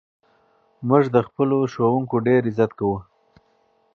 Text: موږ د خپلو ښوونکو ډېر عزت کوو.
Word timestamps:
موږ 0.87 1.03
د 1.15 1.17
خپلو 1.27 1.57
ښوونکو 1.73 2.15
ډېر 2.27 2.41
عزت 2.49 2.71
کوو. 2.79 2.97